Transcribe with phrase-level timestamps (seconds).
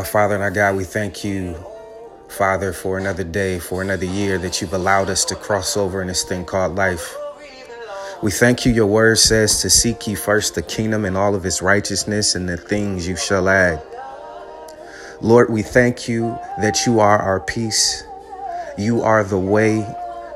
[0.00, 1.54] Our Father and our God, we thank you,
[2.30, 6.08] Father, for another day, for another year that you've allowed us to cross over in
[6.08, 7.14] this thing called life.
[8.22, 8.72] We thank you.
[8.72, 12.48] Your word says to seek ye first the kingdom and all of its righteousness, and
[12.48, 13.82] the things you shall add.
[15.20, 16.30] Lord, we thank you
[16.62, 18.02] that you are our peace.
[18.78, 19.86] You are the way.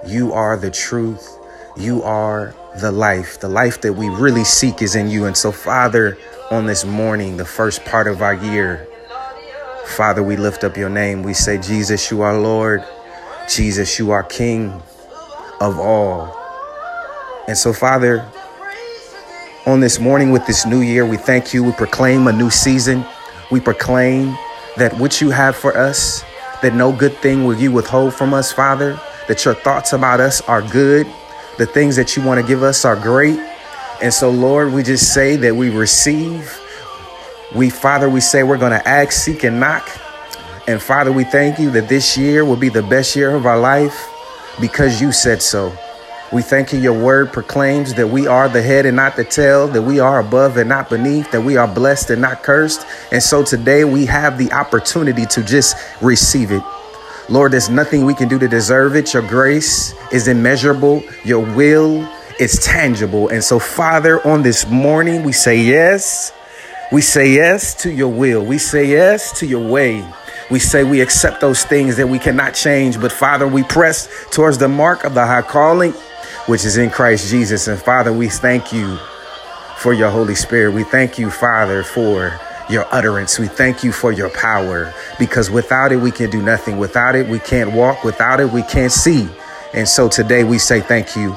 [0.06, 1.38] You are the truth.
[1.74, 3.40] You are the life.
[3.40, 5.24] The life that we really seek is in you.
[5.24, 6.18] And so, Father,
[6.50, 8.86] on this morning, the first part of our year,
[9.86, 11.22] Father, we lift up your name.
[11.22, 12.82] We say, Jesus, you are Lord.
[13.48, 14.82] Jesus, you are King
[15.60, 16.34] of all.
[17.46, 18.26] And so, Father,
[19.66, 21.62] on this morning with this new year, we thank you.
[21.62, 23.04] We proclaim a new season.
[23.50, 24.36] We proclaim
[24.76, 26.24] that what you have for us,
[26.62, 30.40] that no good thing will you withhold from us, Father, that your thoughts about us
[30.42, 31.06] are good,
[31.58, 33.38] the things that you want to give us are great.
[34.02, 36.60] And so, Lord, we just say that we receive
[37.54, 39.88] we, Father, we say we're going to ask, seek, and knock.
[40.66, 43.58] And Father, we thank you that this year will be the best year of our
[43.58, 44.08] life
[44.60, 45.76] because you said so.
[46.32, 46.80] We thank you.
[46.80, 50.18] Your word proclaims that we are the head and not the tail, that we are
[50.18, 52.84] above and not beneath, that we are blessed and not cursed.
[53.12, 56.62] And so today we have the opportunity to just receive it.
[57.28, 59.14] Lord, there's nothing we can do to deserve it.
[59.14, 61.04] Your grace is immeasurable.
[61.24, 62.08] Your will
[62.40, 63.28] is tangible.
[63.28, 66.32] And so, Father, on this morning, we say yes.
[66.94, 68.46] We say yes to your will.
[68.46, 70.08] We say yes to your way.
[70.48, 73.00] We say we accept those things that we cannot change.
[73.00, 75.90] But Father, we press towards the mark of the high calling,
[76.46, 77.66] which is in Christ Jesus.
[77.66, 78.96] And Father, we thank you
[79.78, 80.72] for your Holy Spirit.
[80.72, 82.38] We thank you, Father, for
[82.70, 83.40] your utterance.
[83.40, 86.78] We thank you for your power because without it, we can do nothing.
[86.78, 88.04] Without it, we can't walk.
[88.04, 89.28] Without it, we can't see.
[89.72, 91.34] And so today we say thank you.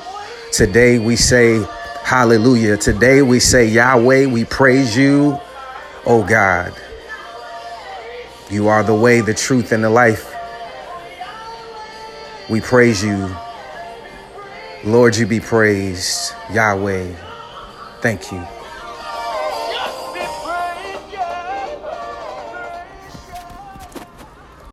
[0.52, 1.66] Today we say
[2.04, 2.78] hallelujah.
[2.78, 5.40] Today we say Yahweh, we praise you.
[6.10, 6.74] Oh God,
[8.50, 10.34] you are the way, the truth, and the life.
[12.50, 13.36] We praise you.
[14.86, 16.34] Lord, you be praised.
[16.54, 17.14] Yahweh,
[18.00, 18.57] thank you.